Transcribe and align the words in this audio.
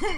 Good 0.00 0.08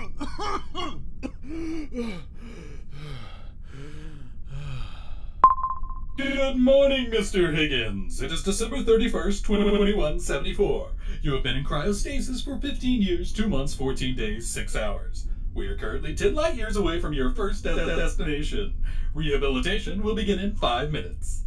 morning, 6.56 7.10
Mr. 7.10 7.52
Higgins. 7.52 8.22
It 8.22 8.30
is 8.30 8.44
December 8.44 8.76
31st, 8.76 9.44
2021, 9.44 10.20
74. 10.20 10.90
You 11.22 11.32
have 11.32 11.42
been 11.42 11.56
in 11.56 11.64
cryostasis 11.64 12.44
for 12.44 12.58
15 12.58 13.02
years, 13.02 13.32
2 13.32 13.48
months, 13.48 13.74
14 13.74 14.14
days, 14.14 14.48
6 14.48 14.76
hours. 14.76 15.26
We 15.52 15.66
are 15.66 15.76
currently 15.76 16.14
10 16.14 16.36
light 16.36 16.54
years 16.54 16.76
away 16.76 17.00
from 17.00 17.12
your 17.12 17.32
first 17.32 17.64
de 17.64 17.74
destination. 17.74 18.74
Rehabilitation 19.14 20.04
will 20.04 20.14
begin 20.14 20.38
in 20.38 20.54
5 20.54 20.92
minutes. 20.92 21.42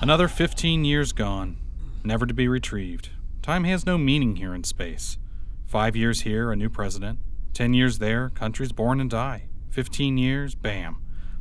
Another 0.00 0.26
15 0.26 0.84
years 0.84 1.12
gone, 1.12 1.56
never 2.02 2.26
to 2.26 2.34
be 2.34 2.48
retrieved. 2.48 3.10
Time 3.44 3.64
has 3.64 3.84
no 3.84 3.98
meaning 3.98 4.36
here 4.36 4.54
in 4.54 4.64
space. 4.64 5.18
Five 5.66 5.94
years 5.94 6.22
here, 6.22 6.50
a 6.50 6.56
new 6.56 6.70
president. 6.70 7.18
Ten 7.52 7.74
years 7.74 7.98
there, 7.98 8.30
countries 8.30 8.72
born 8.72 9.02
and 9.02 9.10
die. 9.10 9.48
Fifteen 9.68 10.16
years, 10.16 10.54
bam. 10.54 10.96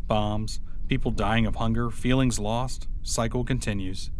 Bombs, 0.05 0.59
people 0.89 1.11
dying 1.11 1.45
of 1.45 1.55
hunger, 1.55 1.89
feelings 1.89 2.39
lost, 2.39 2.89
cycle 3.03 3.45
continues. 3.45 4.11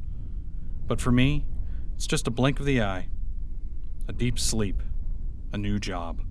But 0.88 1.02
for 1.02 1.12
me, 1.12 1.46
it's 1.94 2.08
just 2.08 2.26
a 2.26 2.32
blink 2.32 2.62
of 2.62 2.66
the 2.66 2.82
eye. 2.82 3.10
A 4.08 4.14
deep 4.14 4.40
sleep. 4.40 4.82
A 5.52 5.58
new 5.58 5.78
job. 5.78 6.22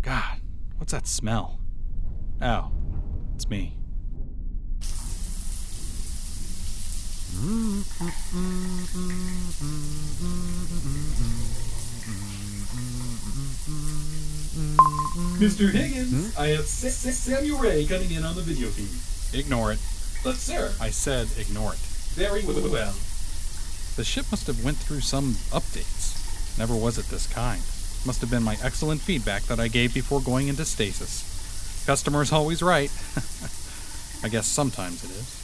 God, 0.00 0.42
what's 0.76 0.92
that 0.92 1.08
smell? 1.08 1.58
Oh, 2.40 2.70
it's 3.34 3.48
me. 3.48 3.76
Mr. 15.38 15.70
Higgins, 15.70 16.36
I 16.38 16.48
have 16.48 16.60
S- 16.60 16.84
S- 17.04 17.18
Samuel 17.18 17.58
Ray 17.58 17.84
coming 17.84 18.10
in 18.10 18.24
on 18.24 18.34
the 18.34 18.40
video 18.40 18.68
feed. 18.68 19.38
Ignore 19.38 19.72
it. 19.72 19.78
But, 20.24 20.36
sir, 20.36 20.72
I 20.80 20.90
said 20.90 21.28
ignore 21.38 21.74
it. 21.74 21.78
very 22.14 22.42
well. 22.44 22.94
The 23.96 24.04
ship 24.04 24.26
must 24.30 24.46
have 24.46 24.64
went 24.64 24.78
through 24.78 25.00
some 25.00 25.32
updates. 25.52 26.58
Never 26.58 26.74
was 26.74 26.96
it 26.98 27.06
this 27.06 27.26
kind. 27.26 27.60
Must 28.06 28.20
have 28.22 28.30
been 28.30 28.42
my 28.42 28.56
excellent 28.62 29.00
feedback 29.02 29.42
that 29.44 29.60
I 29.60 29.68
gave 29.68 29.92
before 29.92 30.20
going 30.22 30.48
into 30.48 30.64
stasis. 30.64 31.84
Customer's 31.86 32.32
always 32.32 32.62
right. 32.62 32.90
I 34.24 34.28
guess 34.28 34.46
sometimes 34.46 35.04
it 35.04 35.10
is. 35.10 35.42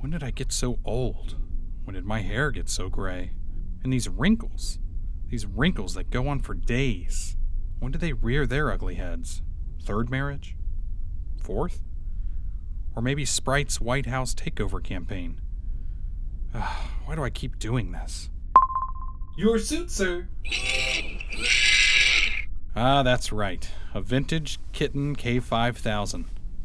when 0.00 0.10
did 0.10 0.22
I 0.22 0.29
get 0.40 0.52
so 0.52 0.78
old? 0.86 1.36
When 1.84 1.92
did 1.92 2.06
my 2.06 2.20
hair 2.20 2.50
get 2.50 2.70
so 2.70 2.88
gray? 2.88 3.32
And 3.84 3.92
these 3.92 4.08
wrinkles. 4.08 4.78
These 5.28 5.44
wrinkles 5.44 5.92
that 5.92 6.08
go 6.08 6.28
on 6.28 6.40
for 6.40 6.54
days. 6.54 7.36
When 7.78 7.92
do 7.92 7.98
they 7.98 8.14
rear 8.14 8.46
their 8.46 8.72
ugly 8.72 8.94
heads? 8.94 9.42
Third 9.82 10.08
marriage? 10.08 10.56
Fourth? 11.42 11.82
Or 12.96 13.02
maybe 13.02 13.26
Sprite's 13.26 13.82
White 13.82 14.06
House 14.06 14.34
takeover 14.34 14.82
campaign? 14.82 15.42
Ah, 16.54 16.90
Why 17.04 17.16
do 17.16 17.22
I 17.22 17.28
keep 17.28 17.58
doing 17.58 17.92
this? 17.92 18.30
Your 19.36 19.58
suit, 19.58 19.90
sir. 19.90 20.26
Ah, 22.74 23.02
that's 23.02 23.30
right. 23.30 23.68
A 23.92 24.00
vintage 24.00 24.58
Kitten 24.72 25.16
K5000. 25.16 26.24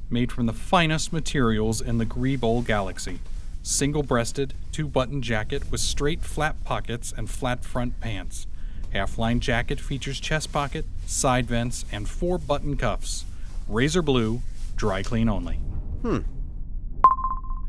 Made 0.09 0.31
from 0.31 0.45
the 0.45 0.53
finest 0.53 1.11
materials 1.11 1.81
in 1.81 1.97
the 1.97 2.05
Greebowl 2.05 2.65
galaxy. 2.65 3.19
Single 3.67 4.03
breasted, 4.03 4.53
two 4.71 4.87
button 4.87 5.23
jacket 5.23 5.71
with 5.71 5.81
straight 5.81 6.21
flap 6.21 6.63
pockets 6.63 7.11
and 7.17 7.27
flat 7.27 7.65
front 7.65 7.99
pants. 7.99 8.45
Half 8.91 9.17
line 9.17 9.39
jacket 9.39 9.79
features 9.79 10.19
chest 10.19 10.51
pocket, 10.51 10.85
side 11.07 11.47
vents, 11.47 11.83
and 11.91 12.07
four 12.07 12.37
button 12.37 12.77
cuffs. 12.77 13.25
Razor 13.67 14.03
blue, 14.03 14.43
dry 14.75 15.01
clean 15.01 15.27
only. 15.27 15.55
Hmm. 16.03 16.19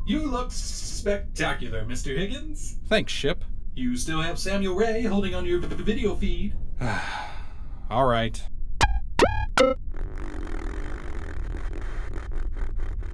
You 0.06 0.26
look 0.26 0.52
spectacular, 0.52 1.82
Mr. 1.86 2.14
Higgins. 2.14 2.76
Thanks, 2.88 3.10
ship. 3.10 3.42
You 3.74 3.96
still 3.96 4.20
have 4.20 4.38
Samuel 4.38 4.74
Ray 4.74 5.04
holding 5.04 5.34
on 5.34 5.46
your 5.46 5.60
v- 5.60 5.74
v- 5.76 5.82
video 5.82 6.14
feed. 6.14 6.52
All 7.90 8.04
right. 8.04 8.42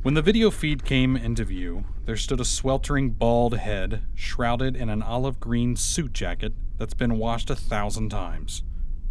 When 0.02 0.14
the 0.14 0.22
video 0.22 0.50
feed 0.50 0.84
came 0.84 1.16
into 1.16 1.44
view, 1.44 1.84
there 2.04 2.16
stood 2.16 2.40
a 2.40 2.44
sweltering 2.44 3.10
bald 3.10 3.56
head, 3.56 4.02
shrouded 4.14 4.74
in 4.74 4.88
an 4.88 5.02
olive 5.02 5.38
green 5.38 5.76
suit 5.76 6.12
jacket 6.12 6.52
that's 6.76 6.94
been 6.94 7.18
washed 7.18 7.48
a 7.50 7.56
thousand 7.56 8.08
times. 8.08 8.62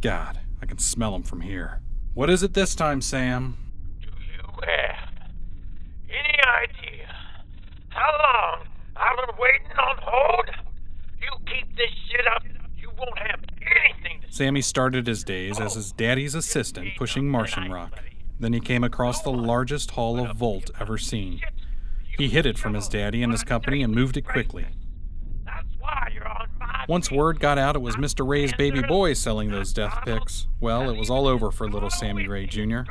God, 0.01 0.41
I 0.61 0.65
can 0.65 0.77
smell 0.77 1.15
him 1.15 1.23
from 1.23 1.41
here. 1.41 1.81
What 2.13 2.29
is 2.29 2.43
it 2.43 2.53
this 2.53 2.75
time, 2.75 3.01
Sam? 3.01 3.57
Do 4.01 4.07
you 4.07 4.43
have 4.67 5.09
any 6.09 6.39
idea 6.43 7.15
how 7.89 8.11
long 8.11 8.67
I've 8.97 9.27
been 9.27 9.35
waiting 9.39 9.77
on 9.77 9.97
hold? 10.01 10.49
You 11.21 11.29
keep 11.45 11.75
this 11.77 11.91
shit 12.09 12.27
up, 12.35 12.43
you 12.77 12.91
won't 12.97 13.17
have 13.19 13.39
anything 13.61 14.21
to 14.21 14.33
Sammy 14.33 14.61
started 14.61 15.07
his 15.07 15.23
days 15.23 15.59
as 15.59 15.75
his 15.75 15.93
daddy's 15.93 16.35
assistant 16.35 16.89
pushing 16.97 17.29
Martian 17.29 17.71
rock. 17.71 17.97
Then 18.41 18.53
he 18.53 18.59
came 18.59 18.83
across 18.83 19.21
the 19.21 19.31
largest 19.31 19.91
haul 19.91 20.19
of 20.19 20.35
Volt 20.35 20.71
ever 20.79 20.97
seen. 20.97 21.39
He 22.21 22.29
hid 22.29 22.45
it 22.45 22.59
from 22.59 22.75
his 22.75 22.87
daddy 22.87 23.23
and 23.23 23.31
his 23.31 23.43
company 23.43 23.81
and 23.81 23.95
moved 23.95 24.15
it 24.15 24.21
quickly. 24.21 24.67
That's 25.43 25.65
why 25.79 26.09
you're 26.13 26.27
on 26.27 26.49
my 26.59 26.85
Once 26.87 27.09
word 27.09 27.39
got 27.39 27.57
out 27.57 27.75
it 27.75 27.81
was 27.81 27.95
Mr. 27.95 28.27
Ray's 28.27 28.53
baby 28.53 28.83
boy 28.83 29.13
selling 29.13 29.49
those 29.49 29.73
death 29.73 29.97
picks, 30.05 30.45
well, 30.59 30.87
it 30.91 30.97
was 30.99 31.09
all 31.09 31.25
over 31.25 31.49
for 31.49 31.67
little 31.67 31.89
Sammy 31.89 32.27
Ray 32.27 32.45
Jr. 32.45 32.81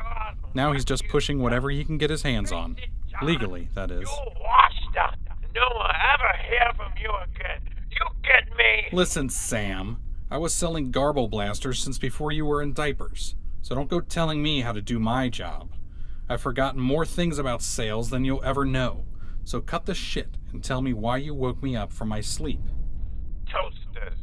Now 0.53 0.73
he's 0.73 0.83
just 0.83 1.07
pushing 1.07 1.39
whatever 1.39 1.69
he 1.69 1.85
can 1.85 1.97
get 1.97 2.09
his 2.09 2.23
hands 2.23 2.51
on. 2.51 2.75
Legally, 3.21 3.69
that 3.73 3.89
is. 3.89 4.01
You're 4.01 4.33
washed 4.37 4.97
up. 4.99 5.15
No 5.55 5.77
one 5.77 5.95
ever 6.13 6.37
hear 6.49 6.69
from 6.75 6.91
you 7.01 7.09
again. 7.23 7.61
You 7.89 8.07
get 8.23 8.49
me? 8.57 8.89
Listen, 8.91 9.29
Sam, 9.29 10.01
I 10.29 10.39
was 10.39 10.53
selling 10.53 10.91
garble 10.91 11.29
blasters 11.29 11.81
since 11.81 11.97
before 11.97 12.33
you 12.33 12.45
were 12.45 12.61
in 12.61 12.73
diapers, 12.73 13.35
so 13.61 13.75
don't 13.75 13.89
go 13.89 14.01
telling 14.01 14.43
me 14.43 14.59
how 14.59 14.73
to 14.73 14.81
do 14.81 14.99
my 14.99 15.29
job. 15.29 15.71
I've 16.27 16.41
forgotten 16.41 16.81
more 16.81 17.05
things 17.05 17.39
about 17.39 17.61
sales 17.61 18.09
than 18.09 18.25
you'll 18.25 18.43
ever 18.43 18.65
know, 18.65 19.05
so 19.43 19.61
cut 19.61 19.85
the 19.85 19.95
shit 19.95 20.37
and 20.51 20.63
tell 20.63 20.81
me 20.81 20.93
why 20.93 21.17
you 21.17 21.33
woke 21.33 21.61
me 21.61 21.75
up 21.75 21.91
from 21.91 22.09
my 22.09 22.21
sleep. 22.21 22.61
Toasters. 23.51 24.19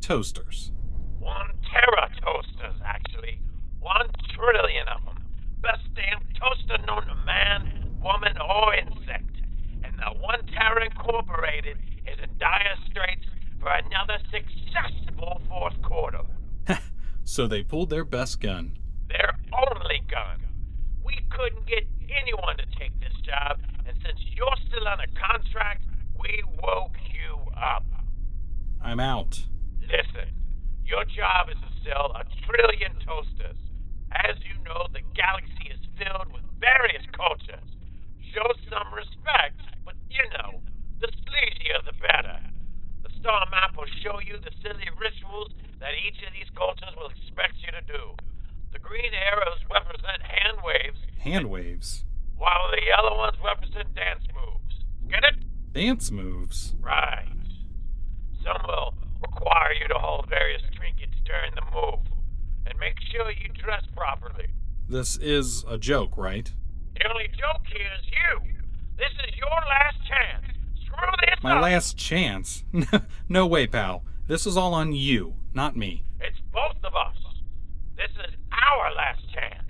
Toasters. 0.00 0.72
One 1.18 1.52
terra 1.70 2.10
toasters, 2.22 2.80
actually. 2.84 3.40
One 3.80 4.08
trillion 4.34 4.88
of 4.88 5.04
them. 5.04 5.24
Best 5.60 5.82
damn 5.94 6.20
toaster 6.38 6.78
known 6.86 7.06
to 7.06 7.14
man, 7.26 7.96
woman, 8.02 8.36
or 8.38 8.74
insect. 8.74 9.36
And 9.84 9.98
the 9.98 10.18
One 10.20 10.46
Terra 10.46 10.84
Incorporated 10.84 11.76
is 12.06 12.18
in 12.22 12.30
dire 12.38 12.76
straits 12.90 13.26
for 13.60 13.68
another 13.70 14.18
successful 14.30 15.40
fourth 15.48 15.80
quarter. 15.82 16.22
So 17.24 17.46
they 17.46 17.62
pulled 17.62 17.90
their 17.90 18.04
best 18.04 18.40
gun. 18.40 18.76
Their 19.08 19.38
only 19.52 20.02
gun. 20.10 20.48
We 21.04 21.14
couldn't 21.30 21.64
get 21.64 21.86
anyone 22.10 22.56
to 22.56 22.64
take 22.76 22.98
this 22.98 23.14
job, 23.24 23.60
and 23.86 23.96
since 24.04 24.18
you're 24.34 24.56
still 24.66 24.88
under 24.88 25.06
contract, 25.14 25.84
we 26.18 26.42
woke 26.60 26.96
you 27.12 27.36
up. 27.56 27.84
I'm 28.90 28.98
out. 28.98 29.38
Listen, 29.86 30.34
your 30.84 31.04
job 31.06 31.46
is 31.46 31.58
to 31.62 31.70
sell 31.86 32.10
a 32.18 32.26
trillion 32.42 32.98
toasters. 33.06 33.54
As 34.10 34.34
you 34.42 34.58
know, 34.66 34.90
the 34.90 35.06
galaxy 35.14 35.70
is 35.70 35.78
filled 35.94 36.32
with 36.34 36.42
various 36.58 37.06
cultures. 37.14 37.70
Show 38.34 38.50
some 38.66 38.90
respect, 38.90 39.62
but 39.86 39.94
you 40.10 40.26
know, 40.34 40.58
the 40.98 41.06
sleazier 41.06 41.78
the 41.86 41.94
better. 42.02 42.42
The 43.06 43.14
star 43.22 43.46
map 43.50 43.78
will 43.78 43.86
show 44.02 44.18
you 44.18 44.42
the 44.42 44.50
silly 44.58 44.90
rituals 44.98 45.54
that 45.78 45.94
each 45.94 46.18
of 46.26 46.34
these 46.34 46.50
cultures 46.58 46.90
will 46.98 47.14
expect 47.14 47.62
you 47.62 47.70
to 47.70 47.86
do. 47.86 48.18
The 48.74 48.82
green 48.82 49.14
arrows 49.14 49.62
represent 49.70 50.18
hand 50.26 50.58
waves, 50.66 50.98
Hand 51.22 51.46
waves. 51.48 52.02
while 52.36 52.70
the 52.74 52.82
yellow 52.90 53.18
ones 53.18 53.38
represent 53.38 53.94
dance 53.94 54.26
moves. 54.34 54.82
Get 55.08 55.22
it? 55.22 55.38
Dance 55.72 56.10
moves. 56.10 56.74
Right. 56.80 57.26
Some 58.44 58.62
will 58.66 58.79
require 59.70 59.82
you 59.82 59.88
to 59.88 59.98
hold 59.98 60.28
various 60.28 60.62
trinkets 60.74 61.16
during 61.24 61.54
the 61.54 61.62
move. 61.74 62.00
And 62.66 62.78
make 62.78 62.96
sure 63.10 63.30
you 63.30 63.48
dress 63.62 63.82
properly. 63.96 64.48
This 64.88 65.16
is 65.16 65.64
a 65.68 65.78
joke, 65.78 66.16
right? 66.16 66.52
The 66.94 67.08
only 67.08 67.28
joke 67.28 67.62
here 67.66 67.88
is 67.98 68.06
you. 68.06 68.52
This 68.96 69.12
is 69.28 69.36
your 69.36 69.48
last 69.48 69.96
chance. 70.06 70.56
Screw 70.84 71.10
this 71.20 71.42
My 71.42 71.56
up. 71.56 71.62
last 71.62 71.96
chance? 71.96 72.64
no 73.28 73.46
way, 73.46 73.66
pal. 73.66 74.04
This 74.26 74.46
is 74.46 74.56
all 74.56 74.74
on 74.74 74.92
you, 74.92 75.34
not 75.54 75.76
me. 75.76 76.04
It's 76.20 76.38
both 76.52 76.76
of 76.84 76.94
us. 76.94 77.16
This 77.96 78.10
is 78.28 78.34
our 78.52 78.94
last 78.94 79.22
chance. 79.32 79.64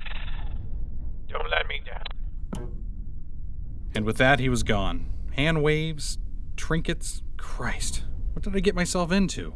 Don't 1.28 1.50
let 1.50 1.66
me 1.68 1.80
down. 1.86 2.68
And 3.94 4.04
with 4.04 4.16
that, 4.18 4.40
he 4.40 4.48
was 4.48 4.62
gone. 4.62 5.06
Hand 5.32 5.62
waves, 5.62 6.18
trinkets, 6.56 7.22
Christ, 7.46 8.02
what 8.32 8.42
did 8.42 8.54
I 8.54 8.60
get 8.60 8.74
myself 8.74 9.10
into? 9.10 9.54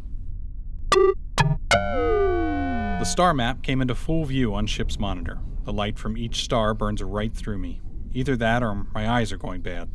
The 0.90 3.04
star 3.04 3.34
map 3.34 3.62
came 3.62 3.82
into 3.82 3.94
full 3.94 4.24
view 4.24 4.54
on 4.54 4.66
ship's 4.66 4.98
monitor. 4.98 5.40
The 5.64 5.72
light 5.72 5.98
from 5.98 6.16
each 6.16 6.42
star 6.42 6.72
burns 6.72 7.02
right 7.02 7.34
through 7.34 7.58
me. 7.58 7.82
Either 8.14 8.36
that 8.36 8.62
or 8.62 8.86
my 8.94 9.06
eyes 9.06 9.32
are 9.32 9.36
going 9.36 9.60
bad. 9.60 9.90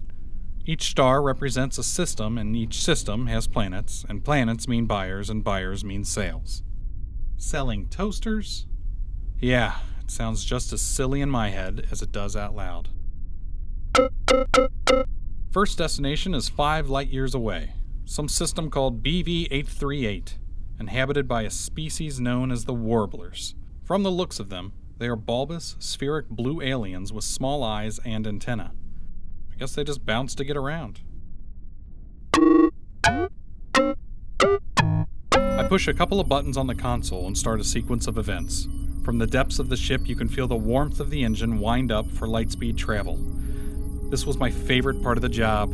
Each 0.66 0.84
star 0.84 1.24
represents 1.24 1.80
a 1.80 1.84
system, 1.84 2.38
and 2.38 2.56
each 2.56 2.84
system 2.84 3.26
has 3.26 3.48
planets, 3.48 4.06
and 4.08 4.24
planets 4.24 4.68
mean 4.68 4.86
buyers, 4.86 5.32
and 5.32 5.44
buyers 5.44 5.84
mean 5.84 6.04
sales. 6.04 6.62
Selling 7.38 7.88
toasters? 7.88 8.68
Yeah, 9.40 9.80
it 10.02 10.12
sounds 10.12 10.46
just 10.46 10.72
as 10.74 10.82
silly 10.82 11.22
in 11.22 11.32
my 11.32 11.50
head 11.50 11.88
as 11.90 12.04
it 12.04 12.12
does 12.12 12.36
out 12.36 12.56
loud. 12.56 12.90
First 15.52 15.78
destination 15.78 16.36
is 16.36 16.50
five 16.50 16.90
light 16.90 17.08
years 17.08 17.34
away, 17.34 17.72
some 18.06 18.30
system 18.30 18.70
called 18.70 19.04
BV 19.04 19.48
838, 19.50 20.38
inhabited 20.80 21.28
by 21.28 21.42
a 21.42 21.50
species 21.50 22.20
known 22.20 22.52
as 22.52 22.66
the 22.66 22.74
Warblers. 22.74 23.56
From 23.84 24.04
the 24.04 24.12
looks 24.12 24.40
of 24.40 24.50
them, 24.50 24.74
they 24.98 25.08
are 25.08 25.16
bulbous, 25.16 25.76
spheric 25.80 26.30
blue 26.30 26.62
aliens 26.62 27.12
with 27.12 27.24
small 27.24 27.64
eyes 27.64 28.00
and 28.06 28.28
antennae. 28.28 28.70
I 29.52 29.58
guess 29.58 29.74
they 29.74 29.84
just 29.84 30.06
bounce 30.06 30.36
to 30.36 30.46
get 30.46 30.56
around. 30.56 31.02
I 35.34 35.66
push 35.68 35.88
a 35.88 35.94
couple 35.94 36.20
of 36.20 36.30
buttons 36.30 36.58
on 36.58 36.68
the 36.68 36.76
console 36.76 37.26
and 37.26 37.38
start 37.38 37.60
a 37.60 37.64
sequence 37.64 38.08
of 38.08 38.18
events. 38.18 38.68
From 39.04 39.18
the 39.18 39.28
depths 39.28 39.58
of 39.58 39.70
the 39.70 39.78
ship, 39.78 40.08
you 40.08 40.16
can 40.16 40.30
feel 40.30 40.48
the 40.48 40.56
warmth 40.56 41.00
of 41.00 41.10
the 41.10 41.24
engine 41.24 41.60
wind 41.60 41.92
up 41.92 42.10
for 42.12 42.28
lightspeed 42.28 42.78
travel. 42.78 43.18
This 44.10 44.26
was 44.26 44.38
my 44.38 44.52
favorite 44.52 45.02
part 45.02 45.18
of 45.18 45.22
the 45.24 45.30
job. 45.30 45.74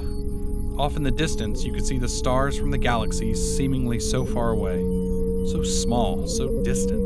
Off 0.82 0.96
in 0.98 1.04
the 1.04 1.12
distance, 1.12 1.64
you 1.64 1.72
could 1.72 1.86
see 1.86 2.00
the 2.00 2.10
stars 2.10 2.58
from 2.58 2.72
the 2.72 2.78
galaxy 2.80 3.36
seemingly 3.36 4.00
so 4.00 4.26
far 4.26 4.50
away. 4.50 4.80
So 5.52 5.62
small, 5.62 6.28
so 6.28 6.64
distant. 6.64 7.06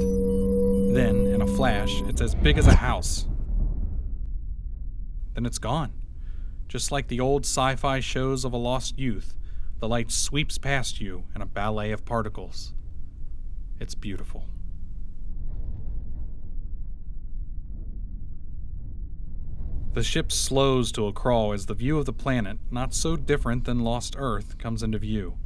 Then, 0.96 1.28
in 1.28 1.42
a 1.42 1.46
flash, 1.46 2.02
it's 2.04 2.22
as 2.22 2.34
big 2.34 2.58
as 2.58 2.68
a 2.68 2.76
house. 2.76 3.28
Then 5.34 5.46
it's 5.46 5.58
gone. 5.58 5.92
Just 6.70 6.90
like 6.90 7.10
the 7.10 7.20
old 7.20 7.44
sci 7.44 7.76
fi 7.76 8.00
shows 8.00 8.46
of 8.46 8.54
a 8.54 8.58
lost 8.58 8.98
youth, 8.98 9.36
the 9.80 9.90
light 9.90 10.10
sweeps 10.10 10.58
past 10.58 11.02
you 11.02 11.26
in 11.36 11.42
a 11.42 11.46
ballet 11.46 11.92
of 11.92 12.06
particles. 12.06 12.74
It's 13.82 13.94
beautiful. 13.94 14.46
The 19.96 20.04
ship 20.04 20.30
slows 20.30 20.92
to 20.92 21.08
a 21.08 21.14
crawl 21.14 21.54
as 21.54 21.68
the 21.68 21.74
view 21.74 21.98
of 21.98 22.06
the 22.06 22.12
planet, 22.12 22.58
not 22.70 22.94
so 22.94 23.16
different 23.16 23.64
than 23.64 23.80
Lost 23.80 24.14
Earth, 24.18 24.58
comes 24.58 24.84
into 24.84 24.98
view. 24.98 25.38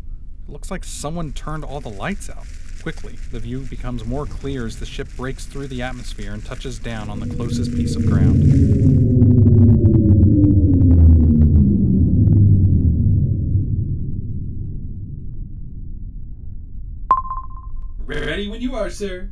It 0.47 0.51
looks 0.51 0.71
like 0.71 0.83
someone 0.83 1.33
turned 1.33 1.63
all 1.63 1.81
the 1.81 1.89
lights 1.89 2.31
out. 2.31 2.47
Quickly, 2.81 3.19
the 3.31 3.39
view 3.39 3.59
becomes 3.59 4.05
more 4.05 4.25
clear 4.25 4.65
as 4.65 4.79
the 4.79 4.87
ship 4.87 5.07
breaks 5.15 5.45
through 5.45 5.67
the 5.67 5.83
atmosphere 5.83 6.33
and 6.33 6.43
touches 6.43 6.79
down 6.79 7.11
on 7.11 7.19
the 7.19 7.35
closest 7.35 7.75
piece 7.75 7.95
of 7.95 8.07
ground. 8.07 8.41
Ready 17.99 18.47
when 18.49 18.61
you 18.61 18.73
are, 18.73 18.89
sir. 18.89 19.29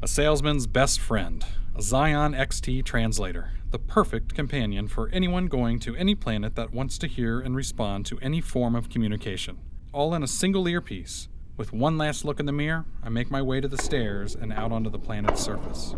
A 0.00 0.06
salesman's 0.06 0.68
best 0.68 1.00
friend, 1.00 1.44
a 1.74 1.82
Zion 1.82 2.32
XT 2.32 2.84
translator, 2.84 3.50
the 3.72 3.80
perfect 3.80 4.32
companion 4.32 4.86
for 4.86 5.08
anyone 5.08 5.48
going 5.48 5.80
to 5.80 5.96
any 5.96 6.14
planet 6.14 6.54
that 6.54 6.72
wants 6.72 6.98
to 6.98 7.08
hear 7.08 7.40
and 7.40 7.56
respond 7.56 8.06
to 8.06 8.18
any 8.20 8.40
form 8.40 8.76
of 8.76 8.88
communication. 8.88 9.58
All 9.92 10.14
in 10.14 10.22
a 10.22 10.28
single 10.28 10.68
earpiece. 10.68 11.26
With 11.56 11.72
one 11.72 11.98
last 11.98 12.24
look 12.24 12.38
in 12.38 12.46
the 12.46 12.52
mirror, 12.52 12.84
I 13.02 13.08
make 13.08 13.28
my 13.28 13.42
way 13.42 13.60
to 13.60 13.66
the 13.66 13.76
stairs 13.76 14.36
and 14.36 14.52
out 14.52 14.70
onto 14.70 14.88
the 14.88 15.00
planet's 15.00 15.40
surface. 15.42 15.96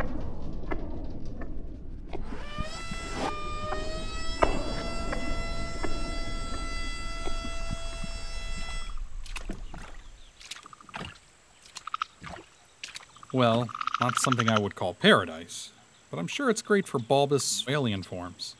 Well, 13.34 13.68
not 14.00 14.18
something 14.18 14.48
I 14.48 14.58
would 14.58 14.74
call 14.74 14.94
paradise, 14.94 15.72
but 16.10 16.18
I'm 16.18 16.26
sure 16.26 16.48
it's 16.48 16.62
great 16.62 16.88
for 16.88 16.98
bulbous 16.98 17.64
alien 17.68 18.02
forms. 18.02 18.56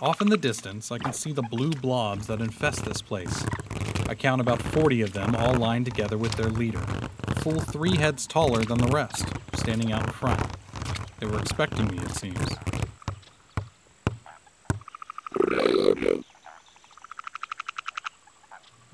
Off 0.00 0.20
in 0.20 0.28
the 0.28 0.36
distance, 0.36 0.90
I 0.90 0.98
can 0.98 1.12
see 1.12 1.32
the 1.32 1.42
blue 1.42 1.70
blobs 1.70 2.26
that 2.26 2.40
infest 2.40 2.84
this 2.84 3.02
place. 3.02 3.44
I 4.08 4.14
count 4.14 4.40
about 4.40 4.60
40 4.60 5.02
of 5.02 5.12
them 5.12 5.36
all 5.36 5.54
lined 5.54 5.84
together 5.84 6.18
with 6.18 6.32
their 6.32 6.50
leader, 6.50 6.84
full 7.36 7.60
three 7.60 7.96
heads 7.96 8.26
taller 8.26 8.64
than 8.64 8.78
the 8.78 8.88
rest, 8.88 9.26
standing 9.54 9.92
out 9.92 10.04
in 10.04 10.12
front. 10.12 10.42
They 11.20 11.26
were 11.26 11.38
expecting 11.38 11.86
me, 11.88 11.98
it 11.98 12.10
seems. 12.10 12.73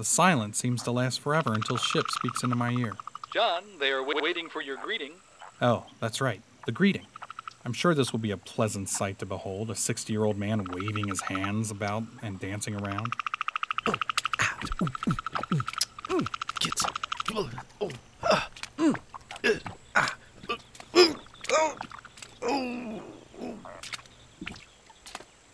The 0.01 0.07
silence 0.07 0.57
seems 0.57 0.83
to 0.85 0.93
last 0.93 1.21
forever 1.21 1.53
until 1.53 1.77
Ship 1.77 2.07
speaks 2.09 2.43
into 2.43 2.57
my 2.57 2.71
ear. 2.71 2.97
John, 3.35 3.65
they 3.79 3.93
are 3.93 4.01
w- 4.01 4.23
waiting 4.23 4.49
for 4.49 4.63
your 4.63 4.79
greeting. 4.79 5.13
Oh, 5.61 5.85
that's 6.01 6.23
right, 6.23 6.41
the 6.65 6.73
greeting. 6.73 7.05
I'm 7.67 7.75
sure 7.75 7.93
this 7.95 8.11
will 8.11 8.19
be 8.19 8.31
a 8.31 8.39
pleasant 8.39 8.89
sight 8.89 9.19
to 9.19 9.27
behold 9.27 9.71
a 9.71 9.75
60 9.75 10.11
year 10.11 10.25
old 10.25 10.39
man 10.39 10.65
waving 10.65 11.09
his 11.09 11.21
hands 11.21 11.71
about 11.71 12.05
and 12.23 12.41
dancing 12.41 12.77
around. 12.81 13.13
Kids. 16.61 16.83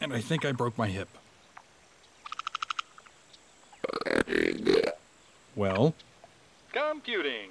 And 0.01 0.13
I 0.13 0.21
think 0.21 0.45
I 0.45 0.53
broke 0.53 0.79
my 0.79 0.87
hip. 0.87 1.09
Well, 5.57 5.95
Computing. 6.73 7.51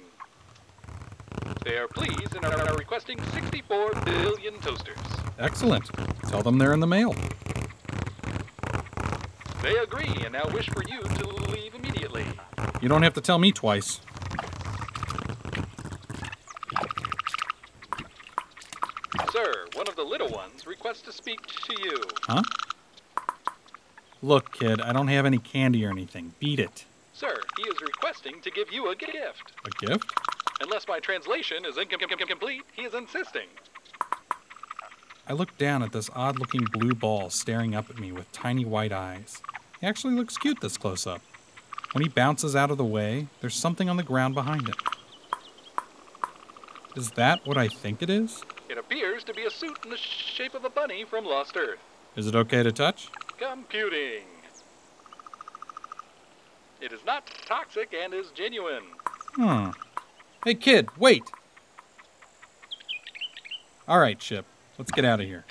They 1.64 1.76
are 1.78 1.88
pleased 1.88 2.36
and 2.36 2.44
are 2.44 2.76
requesting 2.76 3.20
64 3.32 3.92
billion 4.04 4.54
toasters. 4.60 4.96
excellent. 5.38 5.90
Tell 6.28 6.42
them 6.42 6.58
they're 6.58 6.72
in 6.72 6.78
the 6.80 6.86
mail. 6.86 7.14
They 9.62 9.76
agree 9.78 10.14
and 10.24 10.32
now 10.32 10.48
wish 10.50 10.70
for 10.70 10.84
you 10.88 11.00
to 11.00 11.28
leave 11.50 11.74
immediately. 11.74 12.24
You 12.80 12.88
don't 12.88 13.02
have 13.02 13.14
to 13.14 13.20
tell 13.20 13.38
me 13.38 13.50
twice. 13.50 14.00
Sir, 19.32 19.66
one 19.74 19.88
of 19.88 19.96
the 19.96 20.04
little 20.04 20.28
ones 20.28 20.66
requests 20.66 21.02
to 21.02 21.12
speak 21.12 21.44
to 21.46 21.74
you. 21.82 22.02
Huh? 22.22 22.42
Look, 24.22 24.52
kid, 24.52 24.80
I 24.80 24.92
don't 24.92 25.08
have 25.08 25.26
any 25.26 25.38
candy 25.38 25.84
or 25.84 25.90
anything. 25.90 26.32
Beat 26.40 26.58
it. 26.58 26.84
Sir, 27.12 27.40
he 27.56 27.62
is 27.64 27.80
requesting 27.80 28.40
to 28.42 28.50
give 28.50 28.72
you 28.72 28.90
a 28.90 28.96
gift. 28.96 29.52
A 29.64 29.86
gift? 29.86 30.12
Unless 30.60 30.88
my 30.88 30.98
translation 31.00 31.64
is 31.64 31.76
incomplete, 31.76 32.62
he 32.74 32.82
is 32.82 32.94
insisting. 32.94 33.46
I 35.28 35.32
look 35.32 35.58
down 35.58 35.82
at 35.82 35.92
this 35.92 36.08
odd 36.14 36.38
looking 36.38 36.64
blue 36.64 36.94
ball 36.94 37.30
staring 37.30 37.74
up 37.74 37.90
at 37.90 37.98
me 37.98 38.12
with 38.12 38.30
tiny 38.32 38.64
white 38.64 38.92
eyes. 38.92 39.42
He 39.80 39.86
actually 39.86 40.14
looks 40.14 40.38
cute 40.38 40.60
this 40.60 40.76
close 40.76 41.06
up. 41.06 41.20
When 41.92 42.02
he 42.02 42.08
bounces 42.08 42.54
out 42.56 42.70
of 42.70 42.78
the 42.78 42.84
way, 42.84 43.26
there's 43.40 43.54
something 43.54 43.88
on 43.88 43.96
the 43.96 44.02
ground 44.02 44.34
behind 44.34 44.68
it. 44.68 44.76
Is 46.96 47.10
that 47.12 47.46
what 47.46 47.58
I 47.58 47.68
think 47.68 48.02
it 48.02 48.08
is? 48.08 48.42
It 48.68 48.78
appears 48.78 49.24
to 49.24 49.34
be 49.34 49.44
a 49.44 49.50
suit 49.50 49.78
in 49.84 49.90
the 49.90 49.96
shape 49.96 50.54
of 50.54 50.64
a 50.64 50.70
bunny 50.70 51.04
from 51.04 51.24
Lost 51.24 51.56
Earth. 51.56 51.78
Is 52.14 52.26
it 52.26 52.34
okay 52.34 52.62
to 52.62 52.72
touch? 52.72 53.08
Computing. 53.38 54.24
It 56.80 56.92
is 56.92 57.00
not 57.04 57.26
toxic 57.46 57.92
and 57.94 58.14
is 58.14 58.30
genuine. 58.30 58.84
Hmm. 59.34 59.70
Hey, 60.44 60.54
kid, 60.54 60.88
wait! 60.98 61.22
All 63.88 63.98
right, 63.98 64.20
Ship, 64.20 64.44
let's 64.78 64.90
get 64.90 65.04
out 65.04 65.20
of 65.20 65.26
here. 65.26 65.44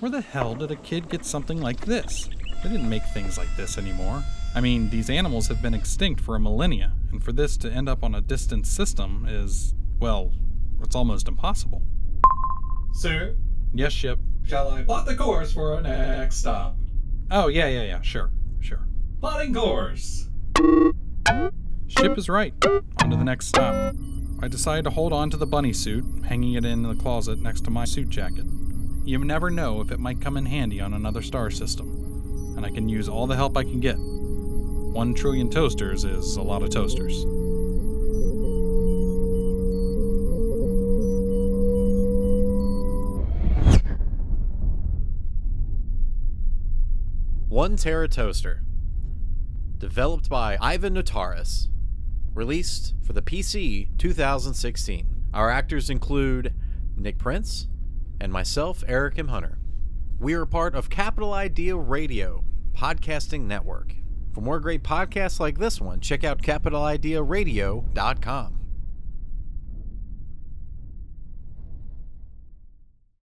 Where 0.00 0.10
the 0.10 0.20
hell 0.20 0.54
did 0.54 0.70
a 0.70 0.76
kid 0.76 1.08
get 1.08 1.24
something 1.24 1.60
like 1.60 1.80
this? 1.80 2.28
They 2.62 2.68
didn't 2.68 2.88
make 2.88 3.04
things 3.14 3.38
like 3.38 3.54
this 3.56 3.78
anymore. 3.78 4.22
I 4.54 4.60
mean, 4.60 4.90
these 4.90 5.10
animals 5.10 5.48
have 5.48 5.60
been 5.60 5.74
extinct 5.74 6.20
for 6.20 6.36
a 6.36 6.40
millennia, 6.40 6.92
and 7.12 7.22
for 7.22 7.32
this 7.32 7.56
to 7.58 7.70
end 7.70 7.88
up 7.88 8.02
on 8.02 8.14
a 8.14 8.20
distant 8.20 8.66
system 8.66 9.26
is, 9.28 9.74
well, 9.98 10.32
it's 10.82 10.94
almost 10.94 11.28
impossible. 11.28 11.82
Sir, 12.92 13.36
Yes, 13.74 13.92
Ship. 13.92 14.18
shall 14.44 14.70
I 14.70 14.82
plot 14.82 15.06
the 15.06 15.14
course 15.14 15.52
for 15.52 15.74
our 15.74 15.80
next 15.82 16.36
stop? 16.36 16.76
Oh, 17.30 17.48
yeah, 17.48 17.68
yeah, 17.68 17.82
yeah, 17.82 18.00
sure, 18.02 18.30
sure. 18.60 18.86
Plotting 19.20 19.52
course. 19.54 20.28
Ship 21.88 22.16
is 22.16 22.28
right. 22.28 22.54
On 22.66 23.10
to 23.10 23.16
the 23.16 23.24
next 23.24 23.46
stop. 23.48 23.94
I 24.40 24.48
decide 24.48 24.84
to 24.84 24.90
hold 24.90 25.12
on 25.12 25.30
to 25.30 25.36
the 25.36 25.46
bunny 25.46 25.72
suit, 25.72 26.04
hanging 26.24 26.54
it 26.54 26.64
in 26.64 26.82
the 26.82 26.94
closet 26.94 27.40
next 27.40 27.62
to 27.64 27.70
my 27.70 27.84
suit 27.84 28.08
jacket. 28.08 28.44
You 29.04 29.18
never 29.24 29.50
know 29.50 29.80
if 29.80 29.90
it 29.90 30.00
might 30.00 30.20
come 30.20 30.36
in 30.36 30.46
handy 30.46 30.80
on 30.80 30.94
another 30.94 31.22
star 31.22 31.50
system, 31.50 32.54
and 32.56 32.64
I 32.66 32.70
can 32.70 32.88
use 32.88 33.08
all 33.08 33.26
the 33.26 33.36
help 33.36 33.56
I 33.56 33.62
can 33.62 33.80
get. 33.80 33.96
One 33.98 35.14
trillion 35.14 35.48
toasters 35.50 36.04
is 36.04 36.36
a 36.36 36.42
lot 36.42 36.62
of 36.62 36.70
toasters. 36.70 37.24
Terra 47.76 48.08
Toaster. 48.08 48.62
Developed 49.78 50.28
by 50.28 50.58
Ivan 50.60 50.94
Notaris. 50.94 51.68
Released 52.34 52.94
for 53.02 53.12
the 53.12 53.22
PC 53.22 53.96
2016. 53.98 55.06
Our 55.32 55.48
actors 55.50 55.90
include 55.90 56.54
Nick 56.96 57.18
Prince 57.18 57.68
and 58.20 58.32
myself, 58.32 58.82
Eric 58.88 59.16
M. 59.18 59.28
Hunter. 59.28 59.58
We 60.18 60.32
are 60.34 60.46
part 60.46 60.74
of 60.74 60.88
Capital 60.88 61.34
Idea 61.34 61.76
Radio 61.76 62.42
Podcasting 62.74 63.42
Network. 63.42 63.94
For 64.32 64.40
more 64.40 64.60
great 64.60 64.82
podcasts 64.82 65.38
like 65.40 65.58
this 65.58 65.78
one, 65.80 66.00
check 66.00 66.24
out 66.24 66.42
capitalidearadio.com. 66.42 68.55